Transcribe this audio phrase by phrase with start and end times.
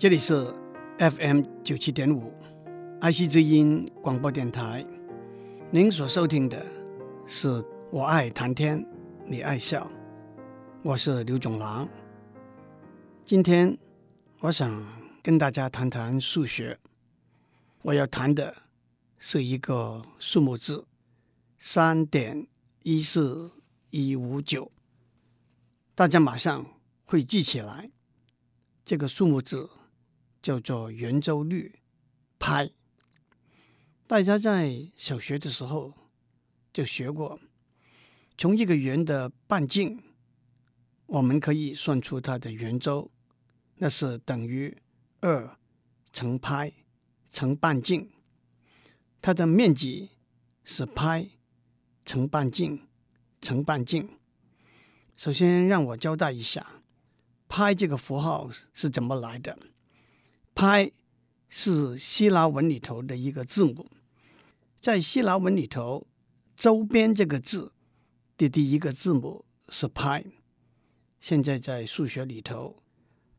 [0.00, 0.46] 这里是
[0.96, 2.32] FM 九七点五
[3.02, 4.82] 爱惜之音广播电台。
[5.70, 6.64] 您所收听的
[7.26, 7.62] 是
[7.92, 8.82] 我爱谈天，
[9.26, 9.90] 你爱笑，
[10.82, 11.86] 我是刘总郎。
[13.26, 13.76] 今天
[14.38, 14.82] 我想
[15.22, 16.78] 跟大家谈谈数学。
[17.82, 18.56] 我要谈的
[19.18, 20.86] 是一个数目字，
[21.58, 22.46] 三点
[22.84, 23.52] 一四
[23.90, 24.72] 一五九。
[25.94, 26.64] 大家马上
[27.04, 27.90] 会记起来，
[28.82, 29.68] 这个数目字。
[30.42, 31.80] 叫做圆周率
[32.38, 32.70] 派。
[34.06, 35.94] 大家在小学的时候
[36.72, 37.38] 就学过，
[38.36, 40.02] 从一个圆的半径，
[41.06, 43.10] 我们可以算出它的圆周，
[43.76, 44.76] 那是等于
[45.20, 45.56] 二
[46.12, 46.72] 乘派
[47.30, 48.10] 乘半径。
[49.22, 50.10] 它的面积
[50.64, 51.28] 是派
[52.04, 52.88] 乘半径
[53.40, 54.18] 乘半径。
[55.14, 56.82] 首先让我交代一下，
[57.46, 59.56] 派这个符号是怎么来的。
[60.54, 60.92] 派
[61.48, 63.90] 是希腊文里头的一个字母，
[64.80, 66.06] 在希腊文里头，
[66.54, 67.72] 周边这个字
[68.36, 70.24] 的第一个字母是派。
[71.18, 72.82] 现在在数学里头，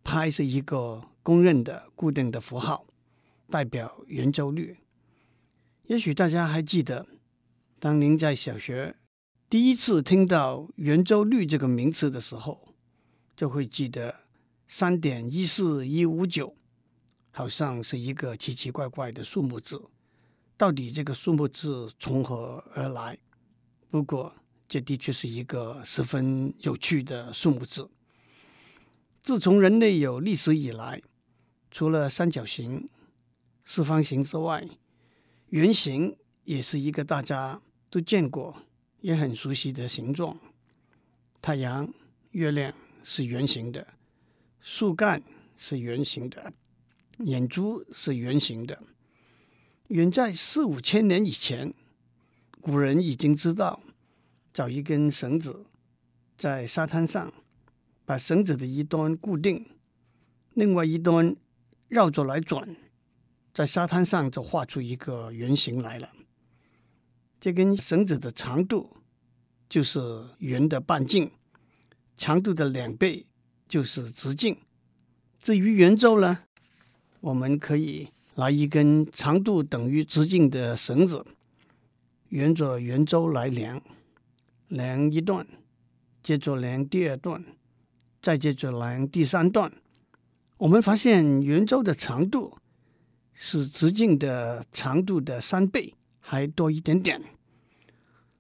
[0.04, 2.86] 派是一个公认的固定的符号，
[3.50, 4.78] 代表圆周率。
[5.88, 7.08] 也许大家还记得，
[7.80, 8.96] 当您在小学
[9.50, 12.76] 第一次听到圆周率这个名词的时候，
[13.36, 14.22] 就会记得
[14.68, 16.56] 三点一四一五九。
[17.32, 19.82] 好像是一个奇奇怪怪的数目字，
[20.58, 23.18] 到底这个数目字从何而来？
[23.90, 24.34] 不过，
[24.68, 27.90] 这的确是一个十分有趣的数目字。
[29.22, 31.02] 自从人类有历史以来，
[31.70, 32.90] 除了三角形、
[33.64, 34.68] 四方形之外，
[35.50, 38.64] 圆形也是一个大家都见过、
[39.02, 40.38] 也很熟悉的形状。
[41.42, 41.94] 太阳、
[42.32, 42.74] 月亮
[43.04, 43.86] 是圆形的，
[44.60, 45.22] 树干
[45.56, 46.54] 是圆形的。
[47.20, 48.82] 眼珠是圆形的。
[49.88, 51.74] 远在四五千年以前，
[52.62, 53.82] 古人已经知道，
[54.54, 55.66] 找一根绳子
[56.38, 57.34] 在沙滩上，
[58.06, 59.66] 把绳子的一端固定，
[60.54, 61.36] 另外一端
[61.90, 62.76] 绕着来转，
[63.54, 66.12] 在沙滩上就画出一个圆形来了。
[67.40, 68.98] 这根绳子的长度
[69.68, 70.00] 就是
[70.40, 71.32] 圆的半径，
[72.16, 73.26] 长度的两倍
[73.68, 74.58] 就是直径。
[75.40, 76.46] 至于圆周呢？
[77.22, 81.26] 我们可以拿一根长度等于直径的绳子，
[82.30, 83.82] 沿着圆周来量，
[84.68, 85.46] 量一段，
[86.24, 87.44] 接着量第二段，
[88.22, 89.72] 再接着量第三段。
[90.58, 92.58] 我们发现圆周的长度
[93.34, 97.22] 是直径的长度的三倍，还多一点点。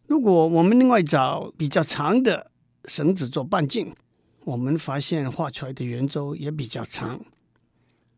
[0.08, 2.52] 如果我们另外找比较长的
[2.86, 3.96] 绳子做半径，
[4.44, 7.22] 我们发现画出来的圆周也比较长。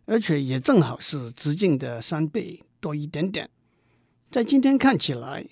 [0.06, 3.50] 而且也正好是直径的三倍多一点点，
[4.30, 5.48] 在今天看起来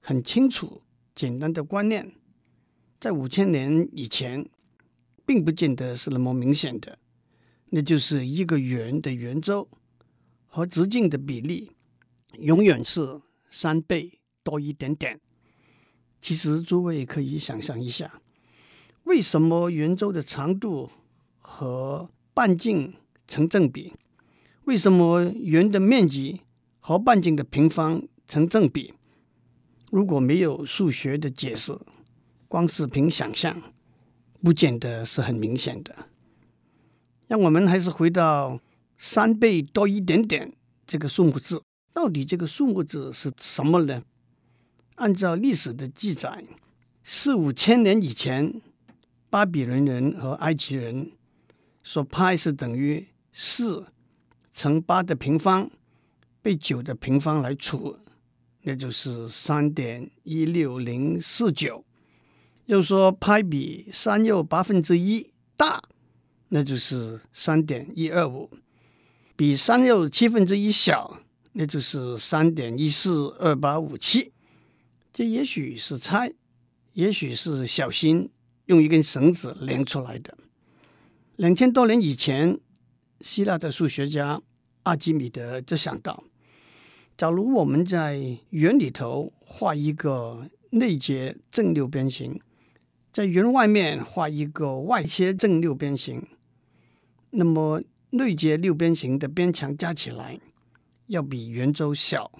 [0.00, 0.82] 很清楚、
[1.14, 2.14] 简单的观念，
[3.00, 4.48] 在五千年以前，
[5.24, 6.98] 并不见得是那么明显的。
[7.70, 9.68] 那就是一个圆的圆周
[10.46, 11.72] 和直径的比例，
[12.38, 15.20] 永远是三倍多一点点。
[16.20, 18.20] 其实诸位可以想象一下，
[19.02, 20.90] 为什么圆周的长度
[21.38, 22.94] 和半径
[23.26, 23.92] 成正比，
[24.64, 26.42] 为什么圆的面积
[26.80, 28.94] 和半径的平方成正比？
[29.90, 31.78] 如果没有数学的解释，
[32.48, 33.60] 光是凭想象，
[34.42, 35.94] 不见得是很明显的。
[37.28, 38.60] 让我们还是回到
[38.96, 40.52] 三倍多一点点
[40.86, 41.62] 这个数目字，
[41.92, 44.02] 到底这个数目字是什么呢？
[44.96, 46.44] 按照历史的记载，
[47.02, 48.60] 四五千年以前，
[49.28, 51.10] 巴比伦人和埃及人
[51.82, 53.06] 说派是等于。
[53.38, 53.84] 四
[54.50, 55.70] 乘八的平方
[56.40, 57.98] 被九的平方来除，
[58.62, 61.84] 那就是三点一六零四九。
[62.64, 65.82] 又说派比三又八分之一大，
[66.48, 68.48] 那就是三点一二五。
[69.36, 71.20] 比三又七分之一小，
[71.52, 74.32] 那就是三点一四二八五七。
[75.12, 76.32] 这也许是猜，
[76.94, 78.30] 也许是小心
[78.64, 80.38] 用一根绳子量出来的。
[81.36, 82.58] 两千多年以前。
[83.20, 84.40] 希腊的数学家
[84.82, 86.22] 阿基米德就想到，
[87.16, 92.38] 假如我们在圆里头画一个内接正六边形，
[93.12, 96.26] 在圆外面画一个外切正六边形，
[97.30, 100.38] 那么内接六边形的边墙加起来
[101.06, 102.30] 要比圆周小，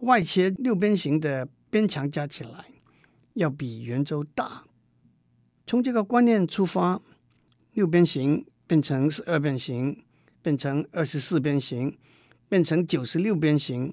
[0.00, 2.64] 外切六边形的边墙加起来
[3.34, 4.64] 要比圆周大。
[5.66, 7.00] 从这个观念出发，
[7.74, 8.46] 六边形。
[8.70, 10.00] 变成十二边形，
[10.42, 11.98] 变成二十四边形，
[12.48, 13.92] 变成九十六边形，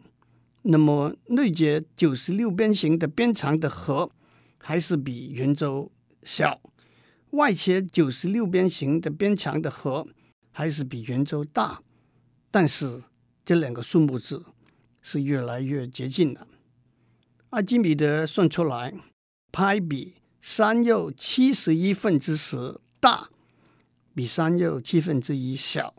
[0.62, 4.12] 那么内接九十六边形的边长的和
[4.60, 5.92] 还是比圆周
[6.22, 6.62] 小，
[7.32, 10.06] 外切九十六边形的边长的和
[10.52, 11.82] 还是比圆周大，
[12.52, 13.02] 但是
[13.44, 14.46] 这两个数目字
[15.02, 16.48] 是越来越接近了。
[17.50, 18.94] 阿基米德算出来，
[19.52, 23.32] 派比三又七十一分之十大，
[24.18, 25.94] 比三又七分之一小。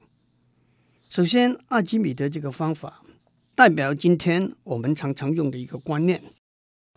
[1.09, 3.05] 首先，阿基米德这个方法
[3.55, 6.21] 代表今天我们常常用的一个观念，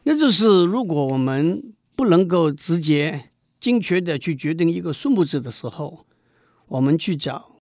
[0.01, 3.29] 那就是如果我们不能够直接
[3.59, 6.07] 精确的去决定一个数目字的时候，
[6.65, 7.55] 我们去找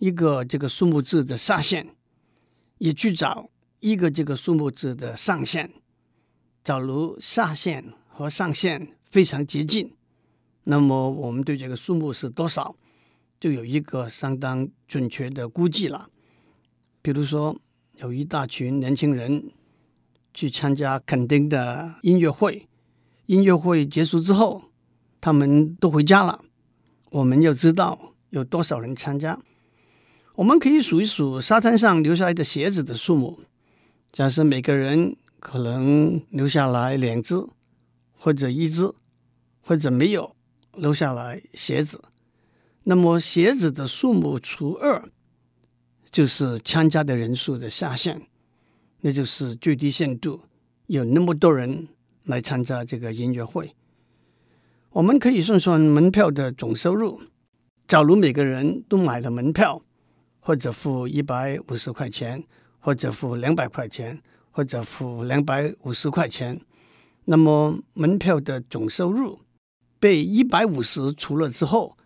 [0.00, 1.86] 一个这个数目字的下限，
[2.78, 5.70] 也去找一个这个数目字的上限。
[6.64, 9.92] 假如下限和上限非常接近，
[10.64, 12.74] 那么我们对这个数目是多少，
[13.44, 16.08] 就有一个相当准确的估计了。
[17.02, 17.54] 比如说，
[17.98, 19.52] 有一大群年轻人
[20.32, 22.66] 去参加肯丁的音乐会，
[23.26, 24.62] 音乐会结束之后，
[25.20, 26.42] 他们都回家了。
[27.10, 29.38] 我们要知道有多少人参加，
[30.36, 33.40] 我们可以数一数沙滩上留下来的鞋子的数目。
[34.10, 35.14] 假设每个人。
[35.38, 37.34] 可能留下来两只，
[38.14, 38.90] 或者一只，
[39.60, 40.34] 或者没有
[40.74, 42.02] 留下来鞋子。
[42.84, 45.08] 那么鞋子的数目除二，
[46.10, 48.22] 就是参加的人数的下限，
[49.00, 50.40] 那就是最低限度
[50.86, 51.88] 有那么多人
[52.24, 53.74] 来参加这个音乐会。
[54.90, 57.20] 我们可以算算门票的总收入。
[57.88, 59.82] 假如每个人都买了门票，
[60.40, 62.44] 或者付一百五十块钱，
[62.78, 64.22] 或者付两百块钱。
[64.56, 66.60] 或者付两百五十块钱，
[67.24, 69.40] 那么门票的总收入
[69.98, 71.96] 被一百五十除了之后，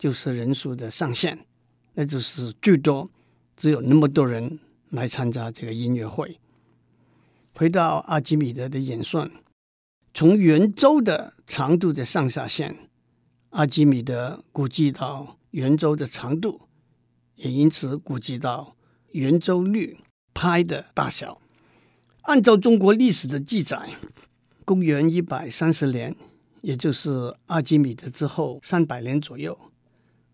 [0.00, 1.44] 就是人数的上限，
[1.92, 3.10] 那就是最多
[3.54, 4.58] 只有那么多人
[4.88, 6.40] 来参加这个音乐会。
[7.54, 9.30] 回到阿基米德的演算，
[10.14, 12.88] 从圆周的长度的上下限，
[13.50, 16.62] 阿基米德估计到圆周的长度，
[17.34, 18.74] 也因此估计到
[19.12, 19.98] 圆周率
[20.32, 21.42] 派的大小。
[22.22, 23.90] 按照中国历史的记载，
[24.64, 26.16] 公元一百三十年，
[26.62, 29.58] 也就是阿基米德之后三百年左右，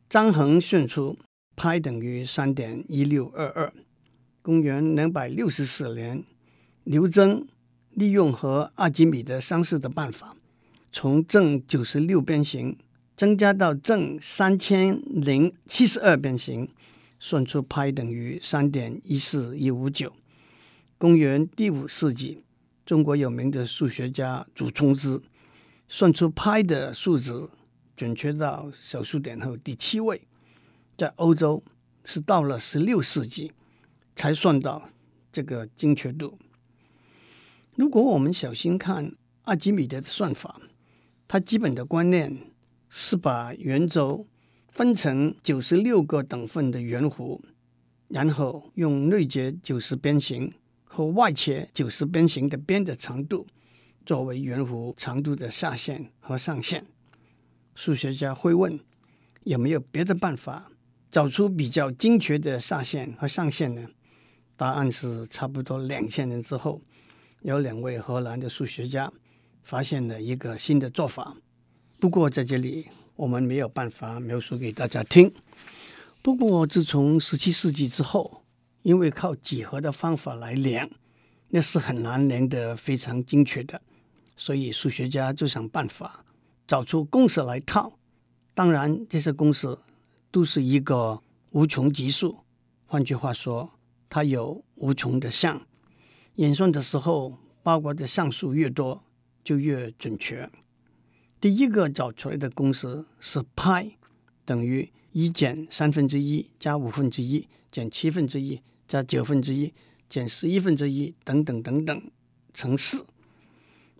[0.08, 1.18] 张衡算出
[1.56, 3.72] 派等于三点一六二二。
[4.40, 6.22] 公元两百六十四年，
[6.84, 7.44] 刘楨
[7.90, 10.36] 利用和阿基米德相似的办法，
[10.92, 12.76] 从正九十六边形
[13.16, 16.68] 增加到正三千零七十二边形，
[17.18, 20.12] 算出派等于三点一四一五九。
[20.98, 22.44] 公元第五世纪，
[22.84, 25.20] 中国有名的数学家祖冲之
[25.88, 27.48] 算出派的数值
[27.96, 30.22] 准确到小数点后第七位。
[30.96, 31.62] 在欧洲
[32.04, 33.52] 是到了十六世纪
[34.14, 34.88] 才算到
[35.32, 36.38] 这个精确度。
[37.74, 40.60] 如果我们小心看阿基米德的算法，
[41.26, 42.38] 它基本的观念
[42.88, 44.26] 是把圆周
[44.68, 47.40] 分成九十六个等份的圆弧，
[48.08, 50.52] 然后用内结九十边形。
[50.88, 53.46] 和外切九十边形的边的长度
[54.06, 56.86] 作为圆弧长度的下限和上限。
[57.76, 58.80] 数学家会问：
[59.44, 60.72] 有没有别的办法
[61.10, 63.86] 找出比较精确的下限和上限呢？
[64.56, 66.80] 答案是差不多两千年之后，
[67.42, 69.12] 有两位荷兰的数学家
[69.62, 71.36] 发现了一个新的做法。
[72.00, 75.30] 不过在这里我们没有办法描述给大家听。
[76.22, 78.42] 不过自从十七世纪之后，
[78.82, 80.88] 因为靠几何的方法来量，
[81.50, 83.80] 那是很难量得非常精确的，
[84.34, 86.24] 所以数学家就想办法
[86.66, 87.98] 找出公式来套。
[88.54, 89.78] 当然，这些公式
[90.30, 91.20] 都是一个
[91.50, 92.38] 无穷级数，
[92.86, 93.70] 换句话说，
[94.08, 95.60] 它有无穷的项。
[96.36, 99.02] 演算的时候，包括的项数越多，
[99.44, 100.50] 就越准确。
[101.40, 103.92] 第一个找出来的公式是派
[104.44, 108.62] 等于一减三分之一加五分之一减七分之一。
[108.88, 109.74] 加九分之一
[110.08, 112.10] 减十一分之一等等等等
[112.54, 113.04] 乘四。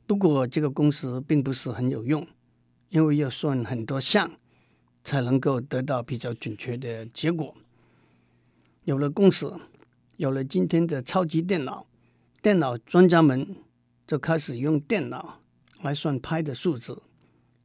[0.06, 2.25] 不过这个公式并不是很有用，
[2.88, 4.30] 因为要算很多项
[5.04, 7.54] 才能够得到比较准确的结果。
[8.84, 9.52] 有了公式，
[10.16, 11.86] 有了今天的超级电脑，
[12.40, 13.56] 电脑专家们
[14.06, 15.40] 就开始用电脑
[15.82, 17.02] 来算派的数字。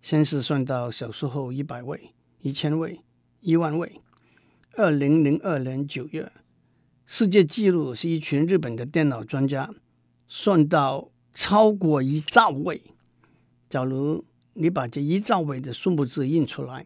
[0.01, 2.11] 先是算到小数后一百位、
[2.41, 3.01] 一千位、
[3.39, 4.01] 一万位。
[4.75, 6.31] 二零零二年九月。
[7.05, 9.69] 世界纪录是一群日本的电脑专家
[10.27, 12.81] 算到超过一兆位。
[13.69, 14.23] 假如
[14.53, 16.85] 你把这一兆位的数目字印出来，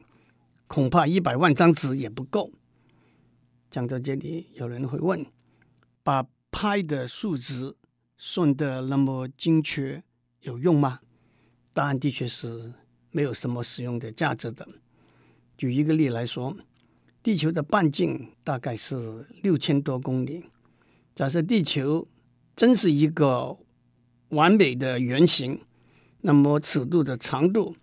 [0.68, 2.52] 恐怕一百万张纸也不够。
[3.70, 5.26] 讲到这里，有人会问：
[6.04, 7.76] 把派的数值
[8.18, 10.04] 算得那么精确
[10.42, 11.00] 有用吗？
[11.74, 12.74] 答案的确是
[13.12, 14.68] 没有什么实用的价值的。
[15.58, 16.56] 举一个例来说，
[17.22, 20.46] 地球的半径大概是六千多公里。
[21.16, 22.08] 假设地球
[22.56, 23.58] 真是一个
[24.30, 25.60] 完美的圆形，
[26.28, 27.76] 那么尺度的长度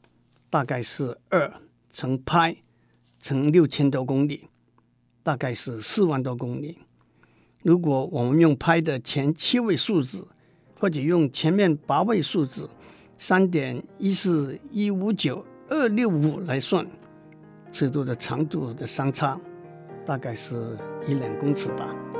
[0.50, 1.60] 大概是二
[1.92, 2.56] 乘派
[3.20, 4.48] 乘六千多公里，
[5.22, 6.78] 大概是四万多公里。
[7.62, 10.26] 如果我们用派的前七位数字，
[10.80, 12.68] 或者用前面八位数字
[13.16, 16.84] 三点一四一五九二六五来算，
[17.70, 19.40] 尺度的长度的相差
[20.04, 22.11] 大概是一两公尺吧。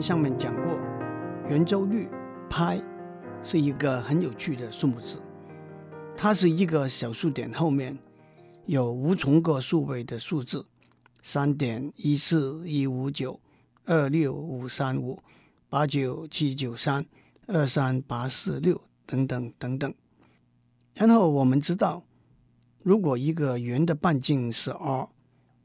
[0.00, 0.78] 上面讲过，
[1.48, 2.08] 圆周率
[2.48, 2.82] 派
[3.42, 5.20] 是一个很有趣的数目字，
[6.16, 7.98] 它是一个小数点后面。
[8.66, 10.64] 有无穷个数位的数字，
[11.22, 13.40] 三点一四一五九
[13.84, 15.20] 二六五三五
[15.68, 17.04] 八九七九三
[17.48, 19.92] 二三八四六等等等等。
[20.94, 22.04] 然后我们知道，
[22.82, 25.08] 如果一个圆的半径是 r，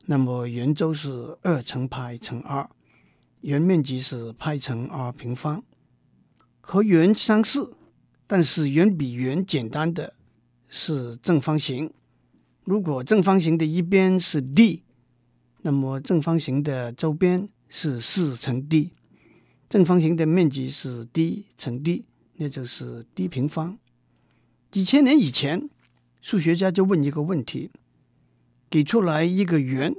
[0.06, 2.68] 那么圆周是二乘派乘 r，
[3.46, 5.64] 圆面积是派乘 r 平方。
[6.62, 7.78] 和圆相似，
[8.26, 10.16] 但是远比圆简单的
[10.68, 11.94] 是正方形。
[12.64, 14.82] 如果正方形的一边是 d，
[15.62, 18.90] 那么正方形的周边是四乘 d，
[19.70, 22.04] 正方形的面积是 d 乘 d，
[22.38, 23.78] 那就是 d 平方。
[24.72, 25.70] 几千年以前，
[26.20, 27.70] 数学家就问一个问题：
[28.72, 29.96] 给出来一个圆，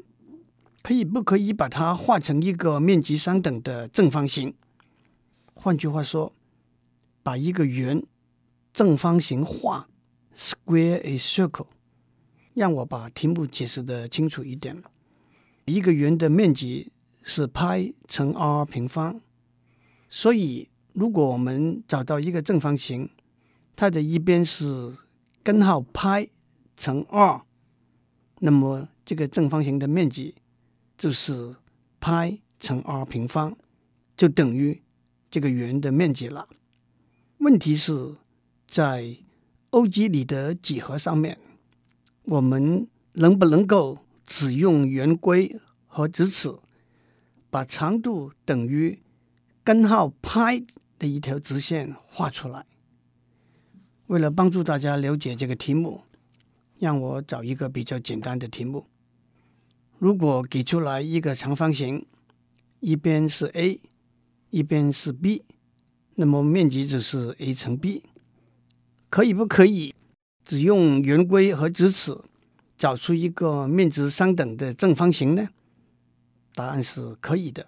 [0.87, 4.55] 可以不可以把它画成一个面积相等的正方形？
[5.53, 6.33] 换句话说，
[7.25, 8.01] 把一个圆
[8.73, 9.89] 正方形画
[10.37, 11.67] ，square a circle。
[12.55, 14.81] 让我把题目解释的清楚一点。
[15.65, 19.21] 一个圆的面积是派乘 r 平方，
[20.09, 23.11] 所以如果我们找到一个正方形，
[23.75, 24.97] 它的一边是
[25.43, 26.29] 根号派
[26.77, 27.43] 乘 r，
[28.39, 30.37] 那么这个正方形的面积
[30.97, 31.57] 就是
[32.01, 33.57] 派乘 r 平方，
[34.17, 34.83] 就等于
[35.31, 36.49] 这个圆的面积了。
[37.39, 38.17] 问题是，
[38.67, 39.17] 在
[39.71, 41.39] 欧几里得几何上面。
[42.23, 46.57] 我们能不能够只用圆规和直尺，
[47.51, 48.99] 把长度等于
[49.63, 50.61] 根号派
[50.99, 52.67] 的一条直线画出来？
[54.07, 56.03] 为了帮助大家了解这个题目，
[56.79, 58.87] 让我找一个比较简单的题目。
[59.99, 62.05] 如果给出来一个长方形，
[62.81, 63.81] 一边是 a，
[64.51, 65.43] 一边是 b，
[66.17, 68.03] 那么面积就是 a 乘 b，
[69.09, 69.95] 可以不可以？
[70.45, 72.17] 只用圆规和直尺
[72.77, 75.49] 找出一个面值相等的正方形呢？
[76.55, 77.67] 答案是可以的。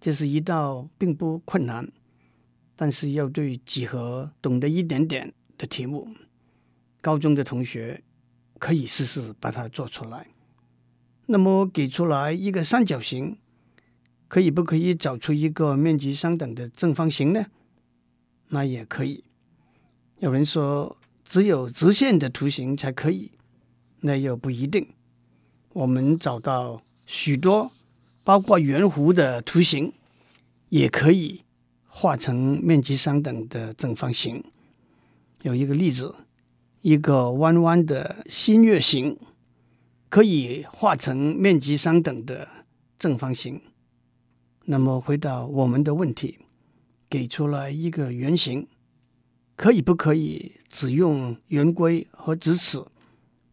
[0.00, 1.88] 这是一道并不困难，
[2.74, 6.08] 但是要对几何懂得一点点的题目。
[7.00, 8.02] 高中的同学
[8.58, 10.26] 可以试试把它做出来。
[11.26, 13.36] 那么给出来一个三角形，
[14.28, 17.46] 可以不可以找出一个面积相等的正方形呢？
[18.48, 19.24] 那也可以。
[20.18, 20.96] 有人说。
[21.24, 23.30] 只有直线的图形才可以，
[24.00, 24.86] 那又不一定。
[25.72, 27.72] 我们找到许多
[28.22, 29.94] 包括圆弧的图形，
[30.68, 31.40] 也可以
[31.86, 34.44] 画成面积相等的正方形。
[35.40, 36.14] 有一个例子，
[36.82, 39.16] 一个弯弯的新月形
[40.12, 42.46] 可以画成面积相等的
[42.98, 43.58] 正方形。
[44.66, 46.38] 那么回到我们的问题，
[47.08, 48.68] 给出来一个圆形。
[49.56, 52.84] 可以不可以只用圆规和直尺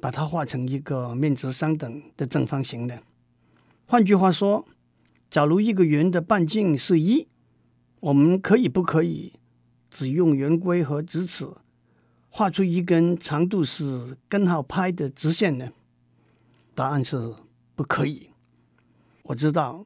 [0.02, 3.00] 把它画成一个面值相等的正方形呢？
[3.86, 4.68] 换句话说，
[5.30, 7.30] 假如一个圆的半径是一，
[8.02, 9.32] 我们可以不可以
[9.90, 11.48] 只用圆规和直尺
[12.28, 15.72] 画出一根长度是根号派的直线呢？
[16.80, 17.36] 答案是
[17.76, 18.30] 不可以。
[19.24, 19.86] 我知道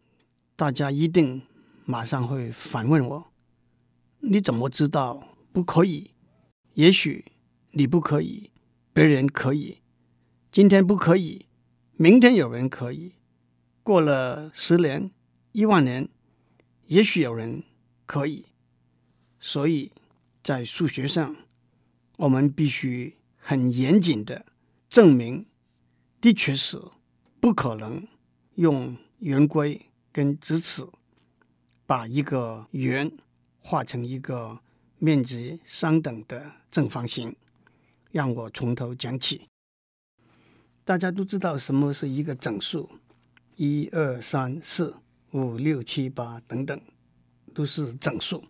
[0.56, 1.42] 大家一定
[1.86, 3.32] 马上会反问我：
[4.20, 6.12] 你怎么知道不可以？
[6.76, 7.26] 也许
[7.72, 8.52] 你不可以，
[8.94, 9.80] 别人可以。
[10.52, 11.48] 今天不可以，
[11.94, 13.14] 明天有人可以。
[13.82, 15.10] 过了十年、
[15.52, 16.08] 一万年，
[16.86, 17.64] 也许有人
[18.06, 18.46] 可以。
[19.40, 19.92] 所以
[20.44, 21.36] 在数学上，
[22.20, 24.46] 我们必须很严谨的
[24.88, 25.48] 证明，
[26.24, 26.82] 的确是
[27.42, 28.08] 不可能
[28.56, 30.88] 用圆规跟直尺
[31.86, 33.12] 把一个圆
[33.60, 34.58] 画成一个
[35.00, 37.36] 面积相等的正方形，
[38.12, 39.50] 让我从头讲起。
[40.86, 42.89] 大家都知道什么是一个整数，
[43.58, 44.96] 一二三四
[45.32, 46.80] 五六七八等等，
[47.53, 48.46] 都是整数。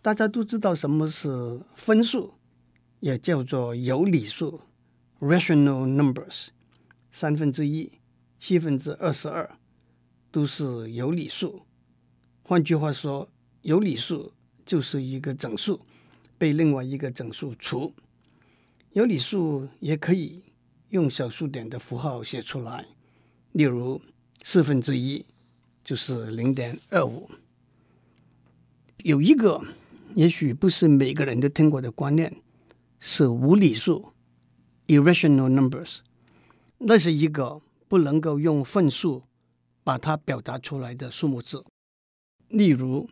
[0.00, 2.32] 大家都知道什么是分数，
[3.00, 4.62] 也叫做有理数
[5.20, 6.48] （rational numbers）。
[7.16, 7.92] 三分之一、
[8.38, 9.48] 七分之二十二
[10.32, 11.62] 都是有理数。
[12.42, 13.30] 换句话说，
[13.62, 14.32] 有理数
[14.66, 15.80] 就是一个整数
[16.36, 17.94] 被另外一个整数除。
[18.94, 20.42] 有理数也可以
[20.88, 22.84] 用小数点的符号写出来，
[23.52, 24.02] 例如
[24.42, 25.24] 四分之一
[25.84, 27.30] 就是零点二五。
[29.04, 29.62] 有一个
[30.16, 32.34] 也许不是每个人都听过的观念，
[32.98, 34.12] 是无理数
[34.88, 36.00] （irrational numbers）。
[36.86, 39.22] 那是一个不能够用分数
[39.82, 41.64] 把它表达出来的数目字，
[42.48, 43.08] 例如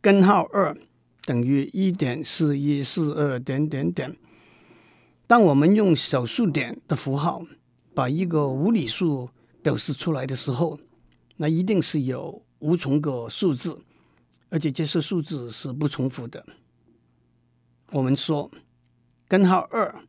[0.00, 0.76] 根号二
[1.24, 4.16] 等于一点四一四二点点点。
[5.28, 7.46] 当我们用小数点的符号
[7.94, 9.30] 把一个无理数
[9.62, 10.80] 表示出来的时候，
[11.36, 13.78] 那一定是有无穷个数字，
[14.48, 16.44] 而且这些数字是不重复的。
[17.92, 18.50] 我们说
[19.28, 20.02] 根号二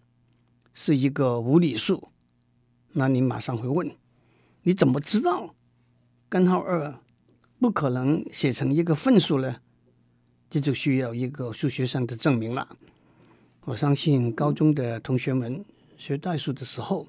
[0.73, 2.09] 是一个无理数。
[2.93, 3.91] 那你马上会问，
[4.63, 5.53] 你怎么知道
[6.29, 6.99] 根号二
[7.59, 9.57] 不可能写成一个分数呢？
[10.49, 12.77] 这就需要一个数学上的证明了。
[13.65, 15.65] 我相信高中的同学们
[15.97, 17.07] 学代数的时候，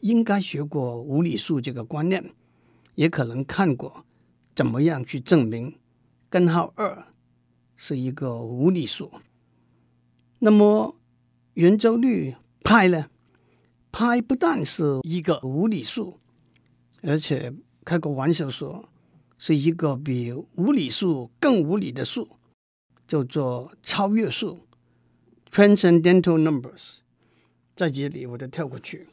[0.00, 2.30] 应该学过无理数这个观念，
[2.94, 4.04] 也可能看过
[4.54, 5.74] 怎么样去证明
[6.28, 7.06] 根号二
[7.74, 9.10] 是一个无理数。
[10.38, 10.94] 那么
[11.54, 13.06] 圆周率派呢？
[13.98, 16.20] 派不但是一个无理数，
[17.00, 17.50] 而且
[17.82, 18.86] 开个玩笑说，
[19.38, 22.28] 是一个比无理数更无理的数，
[23.08, 24.58] 叫做超越数
[25.50, 26.96] （transcendental numbers）。
[27.74, 29.08] 在这里我都跳过去，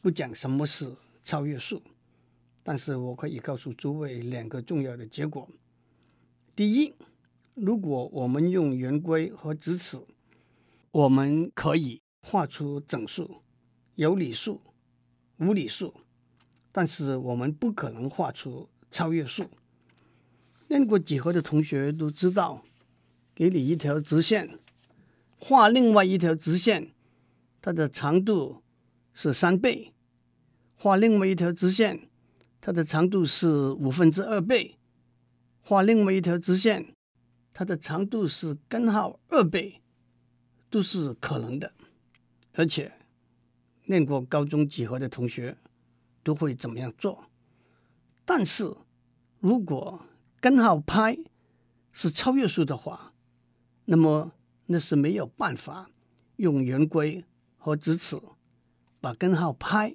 [0.00, 1.82] 不讲什么是超越数，
[2.62, 5.48] 但是我可以告诉诸位两个重要的结果：
[6.54, 6.94] 第一，
[7.54, 10.00] 如果我们用圆规和直尺，
[10.92, 13.41] 我们可以画出整数。
[13.94, 14.60] 有理数、
[15.36, 15.92] 无理数，
[16.72, 19.50] 但是我们不可能画出超越数。
[20.68, 22.64] 练过几何的同学都知道，
[23.34, 24.58] 给你一条直线，
[25.38, 26.90] 画另外一条直线，
[27.60, 28.62] 它的长度
[29.12, 29.92] 是三倍；
[30.76, 32.08] 画另外一条直线，
[32.62, 34.76] 它的长度是五分之二倍；
[35.60, 36.94] 画另外一条直线，
[37.52, 39.82] 它的长度是根号二倍，
[40.70, 41.74] 都是可能的，
[42.54, 42.90] 而且。
[43.86, 45.56] 念过高中几何的同学
[46.22, 47.24] 都会怎么样做？
[48.24, 48.74] 但是
[49.40, 50.00] 如果
[50.40, 51.18] 根号派
[51.90, 53.12] 是超越数的话，
[53.84, 54.32] 那么
[54.66, 55.90] 那是没有办法
[56.36, 57.24] 用圆规
[57.58, 58.20] 和直尺
[59.00, 59.94] 把根号派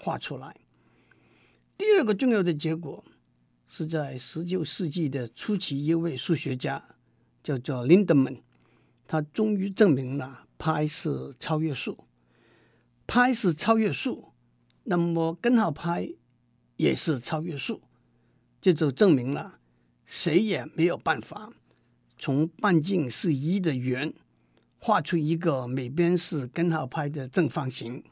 [0.00, 0.56] 画出来。
[1.76, 3.04] 第二个重要的结果
[3.68, 6.96] 是在十九世纪的初期，一位数学家
[7.42, 8.40] 叫做 Lindemann，
[9.06, 12.04] 他终于证明了派是超越数。
[13.08, 14.32] 拍是超越数，
[14.84, 16.10] 那么根号拍
[16.76, 17.80] 也是超越数，
[18.60, 19.58] 这就证明了
[20.04, 21.50] 谁也没有办法
[22.18, 24.12] 从半径是一的圆
[24.78, 28.04] 画出一个每边是根号拍的正方形。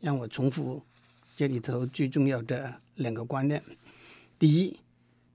[0.00, 0.82] 让我重复
[1.34, 3.62] 这里头最重要的两个观念：
[4.38, 4.80] 第一，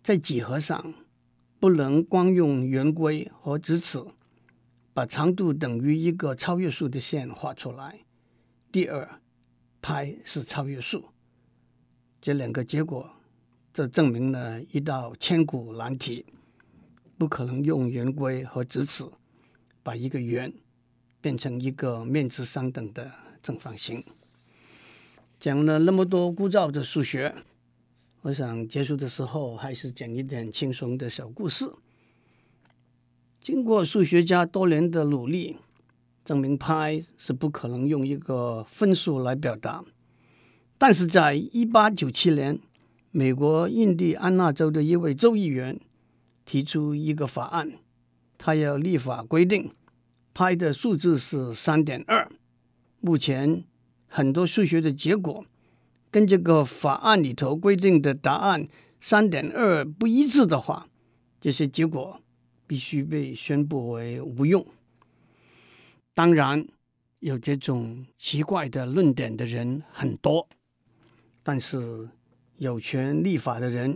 [0.04, 0.93] 在几何上
[1.60, 4.06] 不能光用圆规和直尺
[4.93, 8.02] 把长度等于一个超越数的线画出来。
[8.78, 9.20] 第二，
[9.82, 11.06] 派是超越数，
[12.22, 13.10] 这两个结果，
[13.74, 16.28] 这证明了一道千古难题，
[17.18, 19.04] 不可能用圆规和直尺
[19.82, 20.54] 把一个圆
[21.20, 23.12] 变成一个面值相等的
[23.42, 24.06] 正方形。
[25.40, 27.34] 讲了那么多枯燥的数学，
[28.22, 31.74] 我想结束的时候还是讲一点轻松的小故事。
[33.42, 35.58] 经过数学家多年的努力。
[36.28, 39.82] 证明派是不可能用一个分数来表达，
[40.78, 42.60] 但是在一八九七年，
[43.12, 45.80] 美国印第安纳州的一位州议员
[46.44, 47.72] 提出一个法案，
[48.38, 49.72] 他要立法规定
[50.34, 52.30] 派的数字是三点二。
[53.00, 53.63] 目前
[54.08, 55.46] 很多数学的结果
[56.12, 58.68] 跟这个法案里头规定的答案
[59.00, 60.90] 三点二不一致的话，
[61.40, 62.20] 这些结果
[62.68, 64.68] 必须被宣布为无用。
[66.17, 66.67] 当然，
[67.19, 70.49] 有这种奇怪的论点的人很多，
[71.43, 72.10] 但是
[72.56, 73.95] 有权立法的人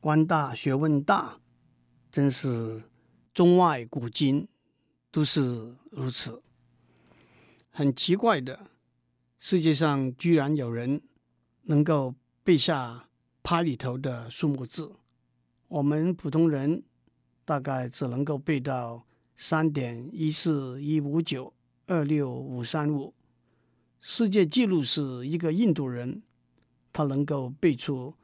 [0.00, 1.38] 官大学问大，
[2.10, 2.82] 真是
[3.32, 4.48] 中外古今
[5.12, 6.42] 都是如此。
[7.70, 8.66] 很奇怪的，
[9.38, 11.00] 世界上居然有人
[11.62, 13.08] 能够背下
[13.44, 14.96] 牌里头的数目字。
[15.68, 16.82] 我们普通人
[17.44, 19.06] 大概只能够背到
[19.36, 21.52] 三点一四一五九
[21.86, 23.12] 二六五三五。
[24.00, 26.22] 世界纪录是一个印度人，
[26.92, 28.14] 他能够背出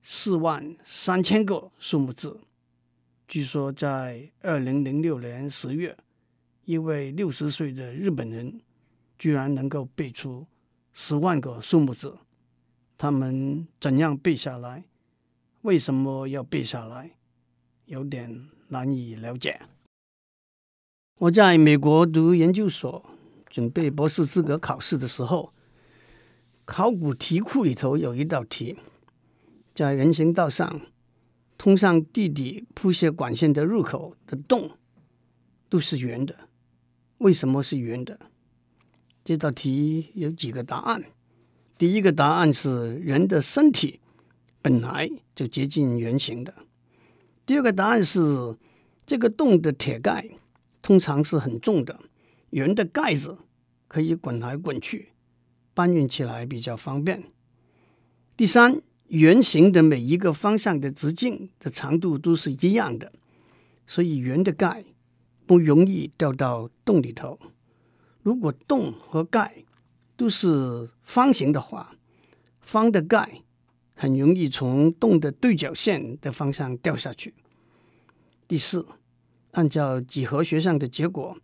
[0.00, 2.40] 四万三千个数目字。
[3.26, 5.96] 据说在二零零六年十月，
[6.64, 8.60] 一位六十岁的日本人
[9.18, 10.46] 居然能够背出
[10.92, 12.18] 十万个数目字。
[12.96, 14.84] 他们怎样背下来？
[15.62, 17.10] 为什么要背下来？
[17.86, 19.60] 有点难以了解。
[21.18, 23.04] 我在美国读研究所，
[23.48, 25.52] 准备博士资格考试的时候，
[26.64, 28.76] 考古题库里头有一道题，
[29.72, 30.80] 在人行道上
[31.56, 34.72] 通向地底铺设管线的入口的洞
[35.68, 36.34] 都是圆的，
[37.18, 38.18] 为什么是圆的？
[39.22, 41.04] 这道题有几个答案。
[41.78, 44.00] 第一个答案是人的身体
[44.60, 46.52] 本来就接近圆形的。
[47.46, 48.56] 第二个答案是
[49.06, 50.28] 这个洞的铁盖
[50.84, 51.98] 通常是很重的，
[52.50, 53.38] 圆的盖子
[53.88, 55.12] 可以滚来滚去，
[55.72, 57.24] 搬运起来比较方便。
[58.36, 63.10] 第三，圆形的每一个方向的直径的长度都是一样的，
[63.86, 64.84] 所以圆的盖
[65.46, 67.38] 不容易掉到洞里头。
[68.22, 69.64] 如果洞和盖
[70.18, 71.96] 都是方形的话，
[72.60, 73.42] 方的盖
[73.94, 77.32] 很容易从洞的对角线的方向掉下去。
[78.46, 78.86] 第四，
[79.54, 81.36] 按照几何学上的结果，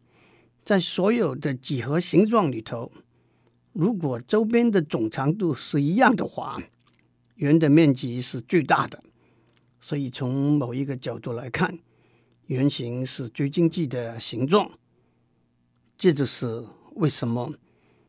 [0.64, 2.92] 在所有的几何形状里头，
[3.72, 6.60] 如果周边的总长度是一样的话，
[7.36, 9.02] 圆的面积是最大的。
[9.80, 11.78] 所以从某一个角度来看，
[12.46, 14.70] 圆形是最经济的形状。
[15.96, 17.54] 这就是为什么。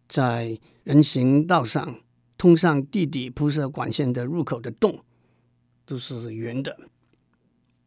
[0.09, 2.01] 在人行道上
[2.37, 4.99] 通向地底铺设管线的入口的洞
[5.85, 6.77] 都是圆的，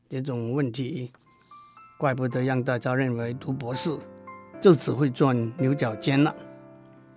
[0.09, 1.13] 这种问题
[2.05, 3.91] 怪不得让大家认为读博士
[4.61, 6.37] 就只会钻牛角尖了。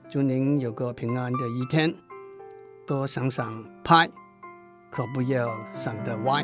[0.10, 1.94] 祝您有个平安的一天，
[2.86, 4.10] 多想想拍，
[4.90, 6.42] 可不要想得歪。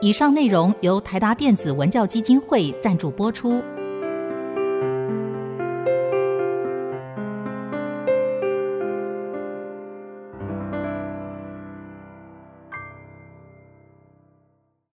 [0.00, 3.62] 以上内容由台达电子文教基金会赞助播出。